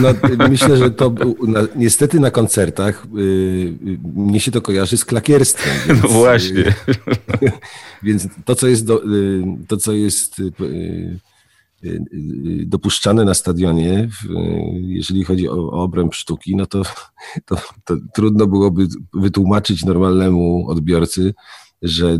No, 0.00 0.08
myślę, 0.50 0.76
że 0.76 0.90
to 0.90 1.14
na, 1.46 1.60
niestety 1.76 2.20
na 2.20 2.30
koncertach 2.30 3.06
yy, 3.14 3.98
mnie 4.14 4.40
się 4.40 4.50
to 4.50 4.62
kojarzy 4.62 4.96
z 4.96 5.04
klakierstwem. 5.04 5.74
Więc, 5.88 6.02
no 6.02 6.08
właśnie. 6.08 6.74
Yy, 7.40 7.52
więc 8.02 8.28
to, 8.44 8.54
co 8.54 8.66
jest, 8.66 8.86
do, 8.86 9.02
yy, 9.02 9.44
to, 9.68 9.76
co 9.76 9.92
jest 9.92 10.42
dopuszczane 12.66 13.24
na 13.24 13.34
stadionie, 13.34 14.08
jeżeli 14.80 15.24
chodzi 15.24 15.48
o, 15.48 15.54
o 15.54 15.82
obręb 15.82 16.14
sztuki, 16.14 16.56
no 16.56 16.66
to, 16.66 16.82
to, 17.46 17.56
to 17.84 17.96
trudno 18.14 18.46
byłoby 18.46 18.88
wytłumaczyć 19.14 19.84
normalnemu 19.84 20.68
odbiorcy, 20.68 21.34
że 21.82 22.18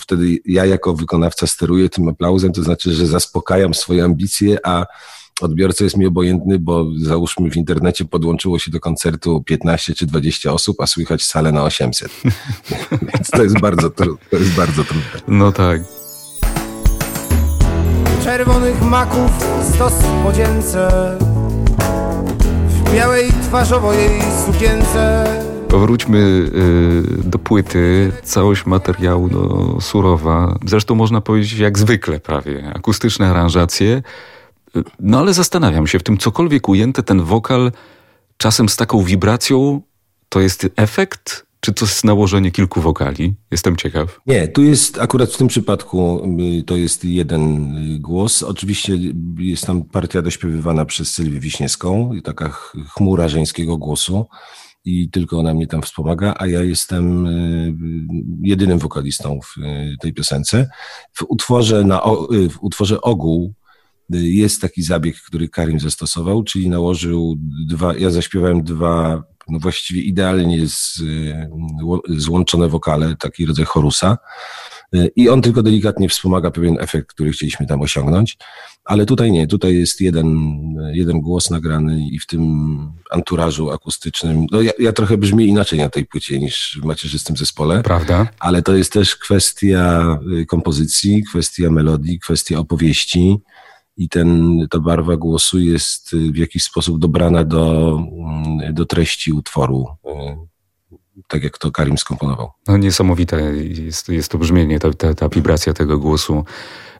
wtedy 0.00 0.38
ja 0.44 0.66
jako 0.66 0.94
wykonawca 0.94 1.46
steruję 1.46 1.88
tym 1.88 2.08
aplauzem, 2.08 2.52
to 2.52 2.62
znaczy, 2.62 2.92
że 2.92 3.06
zaspokajam 3.06 3.74
swoje 3.74 4.04
ambicje, 4.04 4.58
a 4.64 4.86
odbiorca 5.40 5.84
jest 5.84 5.96
mi 5.96 6.06
obojętny, 6.06 6.58
bo 6.58 6.86
załóżmy 6.96 7.50
w 7.50 7.56
internecie 7.56 8.04
podłączyło 8.04 8.58
się 8.58 8.70
do 8.70 8.80
koncertu 8.80 9.42
15 9.42 9.94
czy 9.94 10.06
20 10.06 10.52
osób, 10.52 10.80
a 10.80 10.86
słychać 10.86 11.24
salę 11.24 11.52
na 11.52 11.64
800. 11.64 12.12
Więc 13.14 13.30
to 13.30 13.42
jest 13.42 13.60
bardzo, 13.60 13.90
to 13.90 14.04
jest 14.32 14.54
bardzo 14.54 14.84
trudne. 14.84 15.20
No 15.28 15.52
tak. 15.52 15.97
Czerwonych 18.28 18.82
maków 18.82 19.30
stos 19.74 19.92
podzięce 20.24 20.88
W 22.68 22.94
białej 22.94 23.28
twarzowo 23.42 23.92
sukience 24.46 25.24
Powróćmy 25.68 26.18
y, 26.18 27.02
do 27.24 27.38
płyty. 27.38 28.12
Całość 28.22 28.66
materiału 28.66 29.28
no, 29.28 29.80
surowa. 29.80 30.58
Zresztą 30.66 30.94
można 30.94 31.20
powiedzieć 31.20 31.58
jak 31.58 31.78
zwykle 31.78 32.20
prawie. 32.20 32.72
Akustyczne 32.74 33.30
aranżacje. 33.30 34.02
No 35.00 35.18
ale 35.18 35.34
zastanawiam 35.34 35.86
się, 35.86 35.98
w 35.98 36.02
tym 36.02 36.18
cokolwiek 36.18 36.68
ujęte, 36.68 37.02
ten 37.02 37.22
wokal 37.22 37.72
czasem 38.36 38.68
z 38.68 38.76
taką 38.76 39.02
wibracją, 39.02 39.80
to 40.28 40.40
jest 40.40 40.68
efekt, 40.76 41.46
czy 41.60 41.72
to 41.72 41.84
jest 41.84 42.04
nałożenie 42.04 42.50
kilku 42.50 42.80
wokali? 42.80 43.34
Jestem 43.50 43.76
ciekaw. 43.76 44.20
Nie, 44.26 44.48
tu 44.48 44.62
jest 44.62 44.98
akurat 44.98 45.32
w 45.32 45.36
tym 45.36 45.48
przypadku 45.48 46.22
y, 46.60 46.62
to 46.62 46.76
jest 46.76 47.04
jeden 47.04 47.76
y, 47.94 47.98
głos. 47.98 48.42
Oczywiście 48.42 48.98
jest 49.38 49.66
tam 49.66 49.84
partia 49.84 50.22
dośpiewywana 50.22 50.84
przez 50.84 51.10
Sylwię 51.10 51.40
Wiśniewską, 51.40 52.10
taka 52.24 52.48
chmura 52.88 53.28
żeńskiego 53.28 53.76
głosu 53.76 54.26
i 54.84 55.10
tylko 55.10 55.38
ona 55.38 55.54
mnie 55.54 55.66
tam 55.66 55.82
wspomaga, 55.82 56.34
a 56.38 56.46
ja 56.46 56.62
jestem 56.62 57.26
y, 57.26 57.74
jedynym 58.42 58.78
wokalistą 58.78 59.40
w 59.40 59.54
tej 60.00 60.12
piosence. 60.12 60.68
W 61.12 61.22
utworze, 61.28 61.84
na, 61.84 62.02
w 62.50 62.56
utworze 62.60 63.00
Ogół 63.00 63.54
jest 64.10 64.60
taki 64.60 64.82
zabieg, 64.82 65.16
który 65.26 65.48
Karim 65.48 65.80
zastosował, 65.80 66.42
czyli 66.42 66.68
nałożył 66.68 67.36
dwa, 67.68 67.96
ja 67.96 68.10
zaśpiewałem 68.10 68.62
dwa, 68.62 69.22
no 69.48 69.58
właściwie 69.58 70.02
idealnie 70.02 70.68
z, 70.68 71.02
złączone 72.08 72.68
wokale, 72.68 73.16
taki 73.16 73.46
rodzaj 73.46 73.64
chorusa. 73.64 74.18
I 75.16 75.28
on 75.28 75.42
tylko 75.42 75.62
delikatnie 75.62 76.08
wspomaga 76.08 76.50
pewien 76.50 76.76
efekt, 76.80 77.08
który 77.08 77.30
chcieliśmy 77.32 77.66
tam 77.66 77.80
osiągnąć, 77.82 78.36
ale 78.84 79.06
tutaj 79.06 79.32
nie, 79.32 79.46
tutaj 79.46 79.76
jest 79.76 80.00
jeden, 80.00 80.58
jeden 80.92 81.20
głos 81.20 81.50
nagrany 81.50 82.08
i 82.10 82.18
w 82.18 82.26
tym 82.26 82.78
anturażu 83.10 83.70
akustycznym. 83.70 84.46
No 84.50 84.62
ja, 84.62 84.72
ja 84.78 84.92
trochę 84.92 85.16
brzmię 85.16 85.44
inaczej 85.44 85.78
na 85.78 85.88
tej 85.88 86.06
płycie 86.06 86.38
niż 86.38 86.78
w 86.82 86.84
macierzystym 86.84 87.36
zespole. 87.36 87.82
Prawda. 87.82 88.28
Ale 88.38 88.62
to 88.62 88.74
jest 88.74 88.92
też 88.92 89.16
kwestia 89.16 90.18
kompozycji, 90.48 91.24
kwestia 91.24 91.70
melodii, 91.70 92.18
kwestia 92.18 92.58
opowieści 92.58 93.38
i 93.98 94.08
ten, 94.08 94.58
ta 94.70 94.78
barwa 94.78 95.16
głosu 95.16 95.58
jest 95.58 96.16
w 96.32 96.36
jakiś 96.36 96.62
sposób 96.62 96.98
dobrana 96.98 97.44
do, 97.44 97.96
mm, 98.18 98.74
do 98.74 98.86
treści 98.86 99.32
utworu, 99.32 99.86
y, 100.06 101.22
tak 101.28 101.42
jak 101.44 101.58
to 101.58 101.70
Karim 101.70 101.98
skomponował. 101.98 102.50
No 102.68 102.76
niesamowite 102.76 103.40
jest, 103.56 104.08
jest 104.08 104.30
to 104.30 104.38
brzmienie, 104.38 104.78
ta, 104.78 104.92
ta, 104.92 105.14
ta 105.14 105.28
wibracja 105.28 105.74
tego 105.74 105.98
głosu. 105.98 106.44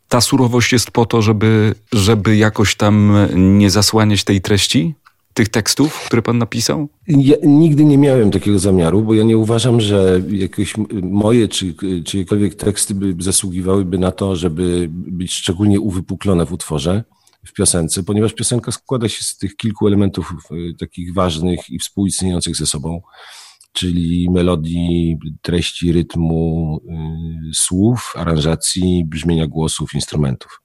Ta 0.08 0.20
surowość 0.20 0.72
jest 0.72 0.90
po 0.90 1.06
to, 1.06 1.22
żeby, 1.22 1.74
żeby 1.92 2.36
jakoś 2.36 2.76
tam 2.76 3.16
nie 3.34 3.70
zasłaniać 3.70 4.24
tej 4.24 4.40
treści? 4.40 4.94
Tych 5.38 5.48
tekstów, 5.48 6.04
które 6.06 6.22
pan 6.22 6.38
napisał? 6.38 6.88
Ja 7.06 7.36
nigdy 7.42 7.84
nie 7.84 7.98
miałem 7.98 8.30
takiego 8.30 8.58
zamiaru, 8.58 9.02
bo 9.02 9.14
ja 9.14 9.24
nie 9.24 9.38
uważam, 9.38 9.80
że 9.80 10.22
jakieś 10.30 10.74
moje 11.02 11.48
czy 11.48 11.74
czyjekolwiek 12.04 12.54
teksty 12.54 12.94
by 12.94 13.14
zasługiwałyby 13.18 13.98
na 13.98 14.10
to, 14.10 14.36
żeby 14.36 14.88
być 14.90 15.32
szczególnie 15.32 15.80
uwypuklone 15.80 16.46
w 16.46 16.52
utworze, 16.52 17.04
w 17.46 17.52
piosence, 17.52 18.02
ponieważ 18.02 18.32
piosenka 18.32 18.72
składa 18.72 19.08
się 19.08 19.24
z 19.24 19.36
tych 19.36 19.56
kilku 19.56 19.86
elementów 19.86 20.32
takich 20.80 21.14
ważnych 21.14 21.70
i 21.70 21.78
współistniejących 21.78 22.56
ze 22.56 22.66
sobą 22.66 23.00
czyli 23.72 24.30
melodii, 24.30 25.18
treści, 25.42 25.92
rytmu, 25.92 26.80
słów, 27.54 28.12
aranżacji, 28.16 29.04
brzmienia 29.04 29.46
głosów, 29.46 29.94
instrumentów. 29.94 30.60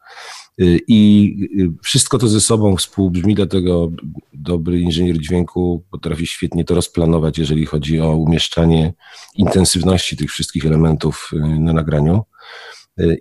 I 0.87 1.35
wszystko 1.83 2.17
to 2.17 2.27
ze 2.27 2.41
sobą 2.41 2.75
współbrzmi, 2.75 3.35
dlatego 3.35 3.91
dobry 4.33 4.79
inżynier 4.79 5.17
dźwięku 5.17 5.83
potrafi 5.91 6.27
świetnie 6.27 6.65
to 6.65 6.75
rozplanować, 6.75 7.37
jeżeli 7.37 7.65
chodzi 7.65 8.01
o 8.01 8.15
umieszczanie 8.15 8.93
intensywności 9.35 10.17
tych 10.17 10.31
wszystkich 10.31 10.65
elementów 10.65 11.31
na 11.59 11.73
nagraniu. 11.73 12.23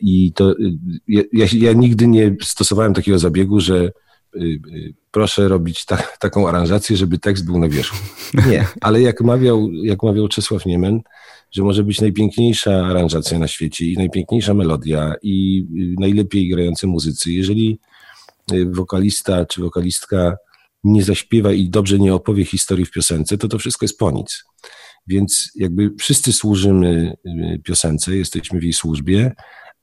I 0.01 0.33
to 0.33 0.55
ja, 1.09 1.47
ja 1.53 1.73
nigdy 1.73 2.07
nie 2.07 2.37
stosowałem 2.43 2.95
takiego 2.95 3.19
zabiegu, 3.19 3.61
że 3.61 3.91
Y, 4.37 4.61
y, 4.75 4.95
proszę 5.11 5.49
robić 5.49 5.85
ta, 5.85 5.97
taką 6.21 6.49
aranżację, 6.49 6.97
żeby 6.97 7.19
tekst 7.19 7.47
był 7.47 7.59
na 7.59 7.69
wierzchu. 7.69 7.97
Nie, 8.49 8.67
ale 8.81 9.03
jak 9.03 9.21
mawiał, 9.21 9.73
jak 9.73 10.03
mawiał 10.03 10.29
Czesław 10.29 10.67
Niemen, 10.67 11.01
że 11.53 11.63
może 11.63 11.85
być 11.85 12.01
najpiękniejsza 12.01 12.87
aranżacja 12.87 13.39
na 13.39 13.49
świecie 13.49 13.87
i 13.87 13.97
najpiękniejsza 13.97 14.55
melodia 14.55 15.15
i 15.23 15.67
y, 15.99 16.01
najlepiej 16.01 16.49
grający 16.49 16.87
muzycy. 16.87 17.33
Jeżeli 17.33 17.79
wokalista 18.67 19.47
czy 19.47 19.61
wokalistka 19.61 20.37
nie 20.85 21.03
zaśpiewa 21.03 21.53
i 21.53 21.69
dobrze 21.69 21.99
nie 21.99 22.15
opowie 22.15 22.45
historii 22.45 22.87
w 22.87 22.91
piosence, 22.91 23.39
to 23.39 23.49
to 23.49 23.59
wszystko 23.59 23.85
jest 23.85 23.99
po 23.99 24.11
nic. 24.11 24.45
Więc 25.07 25.51
jakby 25.55 25.91
wszyscy 25.99 26.33
służymy 26.33 27.15
piosence, 27.65 28.17
jesteśmy 28.17 28.61
w 28.61 28.63
jej 28.63 28.73
służbie, 28.73 29.33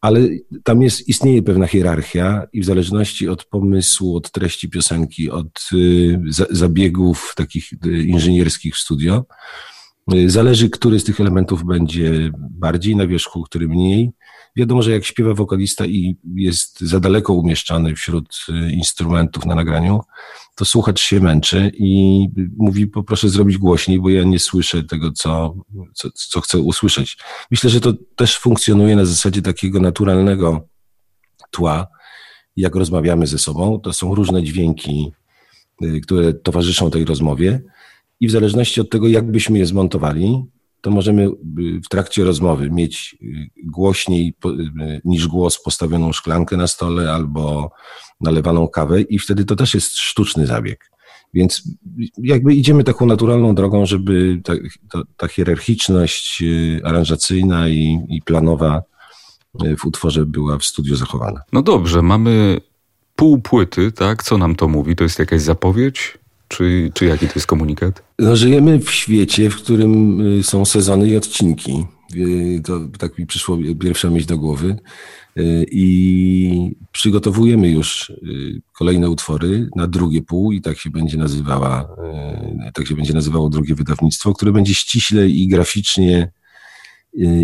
ale 0.02 0.20
tam 0.64 0.82
jest, 0.82 1.08
istnieje 1.08 1.44
pewna 1.44 1.68
hierarchia 1.68 2.48
i 2.54 2.62
w 2.62 2.66
zależności 2.66 3.30
od 3.30 3.46
pomysłu, 3.46 4.16
od 4.16 4.32
treści 4.32 4.70
piosenki, 4.70 5.30
od 5.30 5.70
y, 5.74 6.20
zabiegów 6.50 7.34
takich 7.36 7.74
y, 7.86 8.04
inżynierskich 8.04 8.76
w 8.76 8.80
studio, 8.80 9.26
y, 9.26 9.79
zależy, 10.28 10.70
który 10.70 11.00
z 11.00 11.04
tych 11.04 11.20
elementów 11.22 11.66
będzie 11.66 12.32
bardziej 12.38 12.96
na 12.96 13.08
wierzchu, 13.08 13.44
który 13.44 13.68
mniej. 13.68 14.12
Wiadomo, 14.56 14.82
że 14.82 14.92
jak 14.92 15.06
śpiewa 15.06 15.34
wokalista 15.34 15.86
i 15.86 16.18
jest 16.36 16.80
za 16.80 17.00
daleko 17.00 17.34
umieszczany 17.34 17.96
wśród 17.96 18.46
instrumentów 18.72 19.46
na 19.46 19.56
nagraniu, 19.56 20.02
to 20.56 20.66
słuchacz 20.66 21.00
się 21.00 21.20
męczy 21.20 21.72
i 21.74 22.26
mówi, 22.58 22.88
poproszę 22.88 23.30
zrobić 23.30 23.58
głośniej, 23.58 24.00
bo 24.00 24.10
ja 24.10 24.24
nie 24.24 24.40
słyszę 24.40 24.84
tego, 24.84 25.12
co, 25.12 25.56
co, 25.94 26.10
co 26.14 26.42
chcę 26.42 26.60
usłyszeć. 26.60 27.18
Myślę, 27.52 27.70
że 27.70 27.82
to 27.82 27.94
też 28.16 28.38
funkcjonuje 28.40 28.96
na 28.96 29.06
zasadzie 29.06 29.42
takiego 29.42 29.80
naturalnego 29.80 30.68
tła, 31.52 31.88
jak 32.56 32.76
rozmawiamy 32.76 33.28
ze 33.28 33.38
sobą. 33.38 33.80
To 33.80 33.94
są 33.94 34.16
różne 34.16 34.44
dźwięki, 34.44 35.12
y, 35.84 36.02
które 36.02 36.34
towarzyszą 36.34 36.92
tej 36.92 37.06
rozmowie 37.06 37.62
i 38.20 38.28
w 38.28 38.32
zależności 38.32 38.82
od 38.82 38.90
tego, 38.90 39.08
jak 39.08 39.32
byśmy 39.32 39.60
je 39.60 39.66
zmontowali, 39.66 40.44
to 40.82 40.92
możemy 40.92 41.24
y, 41.24 41.32
w 41.86 41.90
trakcie 41.90 42.24
rozmowy 42.24 42.72
mieć 42.72 43.16
y, 43.22 43.50
głośniej 43.66 44.34
y, 44.46 45.02
niż 45.06 45.28
głos 45.28 45.62
postawioną 45.64 46.14
szklankę 46.14 46.58
na 46.58 46.68
stole 46.68 47.12
albo 47.12 47.72
nalewaną 48.22 48.68
kawę 48.68 49.02
i 49.02 49.20
wtedy 49.20 49.46
to 49.46 49.56
też 49.56 49.74
jest 49.74 49.98
sztuczny 49.98 50.48
zabieg. 50.48 50.92
Więc 51.34 51.64
jakby 52.18 52.54
idziemy 52.54 52.84
taką 52.84 53.06
naturalną 53.06 53.56
drogą, 53.56 53.86
żeby 53.86 54.42
ta, 54.44 54.54
ta, 54.92 55.02
ta 55.18 55.28
hierarchiczność 55.28 56.44
aranżacyjna 56.84 57.70
i, 57.70 58.00
i 58.10 58.22
planowa 58.22 58.82
w 59.78 59.86
utworze 59.86 60.26
była 60.26 60.58
w 60.58 60.64
studiu 60.64 60.96
zachowana. 60.96 61.42
No 61.54 61.62
dobrze, 61.62 62.02
mamy 62.02 62.62
pół 63.16 63.40
płyty, 63.40 63.92
tak? 63.92 64.24
Co 64.24 64.38
nam 64.38 64.56
to 64.56 64.68
mówi? 64.68 64.96
To 64.96 65.04
jest 65.04 65.20
jakaś 65.20 65.42
zapowiedź? 65.42 66.18
Czy, 66.50 66.92
czy 66.94 67.06
jaki 67.06 67.28
to 67.28 67.34
jest 67.36 67.48
komunikat? 67.48 68.04
No, 68.20 68.36
żyjemy 68.36 68.80
w 68.80 68.92
świecie, 68.92 69.50
w 69.50 69.56
którym 69.56 70.22
y, 70.40 70.44
są 70.44 70.66
sezony 70.66 71.10
i 71.10 71.18
odcinki. 71.18 71.86
Y, 72.16 72.62
to 72.66 72.80
tak 72.98 73.18
mi 73.18 73.26
przyszło 73.26 73.58
pierwsza 73.80 74.10
myśl 74.10 74.28
do 74.28 74.38
głowy. 74.38 74.76
Y, 75.38 75.66
I 75.72 76.76
przygotowujemy 76.92 77.70
już 77.70 78.12
kolejne 78.74 79.10
utwory 79.10 79.70
na 79.76 79.88
drugie 79.88 80.22
pół 80.22 80.52
i 80.52 80.62
tak 80.62 80.78
się 80.78 80.90
będzie 80.90 81.18
nazywała, 81.18 81.96
tak 82.74 82.88
się 82.88 82.96
będzie 82.96 83.14
nazywało 83.14 83.50
drugie 83.50 83.76
wydawnictwo, 83.76 84.34
które 84.34 84.52
będzie 84.52 84.74
ściśle 84.74 85.30
i 85.30 85.48
graficznie 85.48 86.32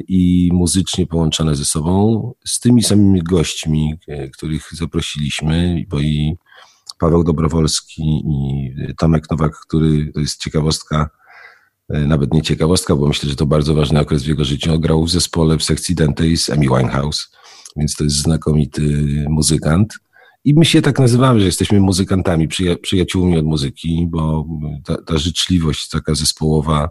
i 0.08 0.50
muzycznie 0.54 1.08
połączone 1.08 1.56
ze 1.56 1.66
sobą 1.66 2.34
z 2.46 2.60
tymi 2.60 2.84
samymi 2.84 3.24
gośćmi, 3.24 3.94
których 4.34 4.70
zaprosiliśmy, 4.72 5.86
bo 5.90 6.00
i 6.00 6.36
Paweł 7.00 7.24
Dobrowolski 7.24 8.24
i 8.26 8.72
Tomek 8.98 9.32
Nowak, 9.32 9.56
który 9.68 10.12
to 10.14 10.20
jest 10.20 10.42
ciekawostka, 10.42 11.10
e, 11.90 12.00
nawet 12.00 12.34
nie 12.34 12.42
ciekawostka, 12.42 12.96
bo 12.96 13.08
myślę, 13.08 13.30
że 13.30 13.36
to 13.36 13.46
bardzo 13.46 13.74
ważny 13.74 14.00
okres 14.00 14.24
w 14.24 14.28
jego 14.28 14.46
życiu. 14.46 14.80
Grał 14.80 15.04
w 15.04 15.10
zespole 15.10 15.58
w 15.58 15.64
sekcji 15.64 15.96
dentej 15.96 16.38
z 16.38 16.50
Amy 16.50 16.66
Winehouse, 16.66 17.32
więc 17.78 17.96
to 17.96 18.04
jest 18.04 18.16
znakomity 18.16 19.26
muzykant. 19.30 19.94
I 20.44 20.54
my 20.54 20.66
się 20.66 20.82
tak 20.82 21.00
nazywamy, 21.00 21.40
że 21.40 21.46
jesteśmy 21.46 21.80
muzykantami, 21.80 22.48
przyja 22.48 22.76
przyjaciółmi 22.76 23.38
od 23.38 23.46
muzyki, 23.46 24.08
bo 24.10 24.46
ta, 24.84 25.02
ta 25.02 25.18
życzliwość 25.18 25.90
taka 25.90 26.16
zespołowa 26.16 26.90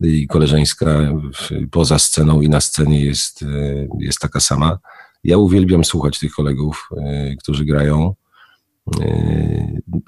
i 0.00 0.26
koleżeńska 0.26 0.88
poza 1.70 1.98
sceną 1.98 2.40
i 2.40 2.48
na 2.48 2.60
scenie 2.60 3.04
jest, 3.04 3.42
e, 3.42 3.46
jest 3.98 4.18
taka 4.18 4.40
sama. 4.40 4.78
Ja 5.24 5.38
uwielbiam 5.38 5.84
słuchać 5.84 6.18
tych 6.18 6.32
kolegów, 6.32 6.88
e, 6.96 7.36
którzy 7.36 7.64
grają 7.64 8.14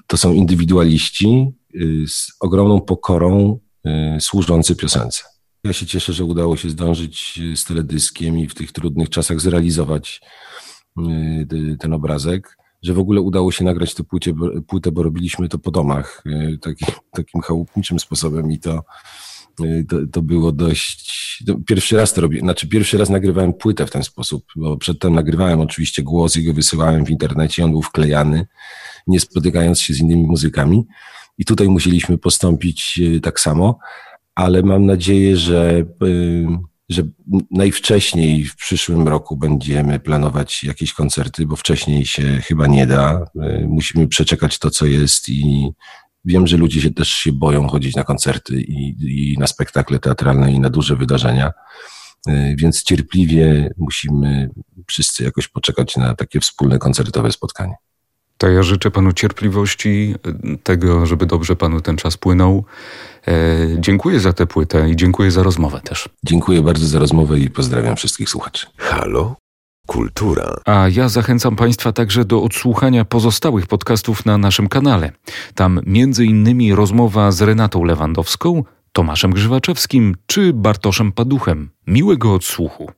to 0.07 0.17
są 0.17 0.33
indywidualiści 0.33 1.51
y, 1.75 2.05
z 2.07 2.27
ogromną 2.39 2.81
pokorą 2.81 3.59
y, 3.87 4.21
służący 4.21 4.75
piosence. 4.75 5.23
Ja 5.63 5.73
się 5.73 5.85
cieszę, 5.85 6.13
że 6.13 6.25
udało 6.25 6.57
się 6.57 6.69
zdążyć 6.69 7.39
z 7.55 7.65
teledyskiem 7.65 8.39
i 8.39 8.47
w 8.47 8.55
tych 8.55 8.71
trudnych 8.71 9.09
czasach 9.09 9.41
zrealizować 9.41 10.21
y, 10.99 11.77
ten 11.79 11.93
obrazek, 11.93 12.57
że 12.83 12.93
w 12.93 12.99
ogóle 12.99 13.21
udało 13.21 13.51
się 13.51 13.65
nagrać 13.65 13.93
tę 13.93 14.03
płytę 14.67 14.91
bo 14.91 15.03
robiliśmy 15.03 15.49
to 15.49 15.59
po 15.59 15.71
domach, 15.71 16.23
takim, 16.61 16.87
takim 17.11 17.41
chałupniczym 17.41 17.99
sposobem 17.99 18.51
i 18.51 18.59
to, 18.59 18.83
to, 19.89 19.97
to 20.11 20.21
było 20.21 20.51
dość... 20.51 21.43
Pierwszy 21.67 21.97
raz 21.97 22.13
to 22.13 22.21
robię, 22.21 22.39
znaczy 22.39 22.67
pierwszy 22.67 22.97
raz 22.97 23.09
nagrywałem 23.09 23.53
płytę 23.53 23.85
w 23.85 23.91
ten 23.91 24.03
sposób, 24.03 24.45
bo 24.55 24.77
przedtem 24.77 25.13
nagrywałem 25.13 25.59
oczywiście 25.59 26.03
głos 26.03 26.37
i 26.37 26.43
go 26.43 26.53
wysyłałem 26.53 27.05
w 27.05 27.09
internecie, 27.09 27.65
on 27.65 27.71
był 27.71 27.81
wklejany 27.81 28.47
nie 29.07 29.19
spotykając 29.19 29.81
się 29.81 29.93
z 29.93 29.99
innymi 29.99 30.23
muzykami. 30.23 30.87
I 31.37 31.45
tutaj 31.45 31.67
musieliśmy 31.67 32.17
postąpić 32.17 32.99
e, 33.15 33.19
tak 33.19 33.39
samo, 33.39 33.79
ale 34.35 34.63
mam 34.63 34.85
nadzieję, 34.85 35.37
że, 35.37 35.85
e, 36.01 36.59
że 36.89 37.03
najwcześniej 37.51 38.45
w 38.45 38.55
przyszłym 38.55 39.07
roku 39.07 39.37
będziemy 39.37 39.99
planować 39.99 40.63
jakieś 40.63 40.93
koncerty, 40.93 41.45
bo 41.45 41.55
wcześniej 41.55 42.05
się 42.05 42.41
chyba 42.41 42.67
nie 42.67 42.87
da. 42.87 43.25
Musimy 43.67 44.07
przeczekać 44.07 44.59
to, 44.59 44.69
co 44.69 44.85
jest 44.85 45.29
i 45.29 45.71
wiem, 46.25 46.47
że 46.47 46.57
ludzie 46.57 46.81
się 46.81 46.93
też 46.93 47.09
się 47.09 47.31
boją 47.31 47.67
chodzić 47.67 47.95
na 47.95 48.03
koncerty 48.03 48.61
i, 48.61 48.95
i 49.33 49.37
na 49.39 49.47
spektakle 49.47 49.99
teatralne 49.99 50.51
i 50.51 50.59
na 50.59 50.69
duże 50.69 50.95
wydarzenia. 50.95 51.51
Więc 52.57 52.83
cierpliwie 52.83 53.71
musimy 53.77 54.49
wszyscy 54.87 55.23
jakoś 55.23 55.47
poczekać 55.47 55.97
na 55.97 56.15
takie 56.15 56.39
wspólne 56.39 56.79
koncertowe 56.79 57.31
spotkanie. 57.31 57.75
To 58.37 58.47
ja 58.47 58.63
życzę 58.63 58.91
panu 58.91 59.13
cierpliwości, 59.13 60.15
tego, 60.63 61.05
żeby 61.05 61.25
dobrze 61.25 61.55
panu 61.55 61.81
ten 61.81 61.97
czas 61.97 62.17
płynął. 62.17 62.65
E, 63.27 63.33
dziękuję 63.79 64.19
za 64.19 64.33
tę 64.33 64.47
płytę 64.47 64.89
i 64.89 64.95
dziękuję 64.95 65.31
za 65.31 65.43
rozmowę 65.43 65.81
też. 65.81 66.09
Dziękuję 66.25 66.61
bardzo 66.61 66.87
za 66.87 66.99
rozmowę 66.99 67.39
i 67.39 67.49
pozdrawiam 67.49 67.95
wszystkich 67.95 68.29
słuchaczy. 68.29 68.67
Halo? 68.77 69.35
Kultura. 69.87 70.55
A 70.65 70.87
ja 70.89 71.09
zachęcam 71.09 71.55
Państwa 71.55 71.91
także 71.91 72.25
do 72.25 72.43
odsłuchania 72.43 73.05
pozostałych 73.05 73.67
podcastów 73.67 74.25
na 74.25 74.37
naszym 74.37 74.67
kanale. 74.67 75.11
Tam 75.55 75.79
między 75.85 76.25
innymi 76.25 76.75
rozmowa 76.75 77.31
z 77.31 77.41
Renatą 77.41 77.83
Lewandowską, 77.83 78.63
Tomaszem 78.91 79.31
Grzywaczewskim 79.31 80.15
czy 80.25 80.53
Bartoszem 80.53 81.11
Paduchem. 81.11 81.69
Miłego 81.87 82.33
odsłuchu. 82.33 82.91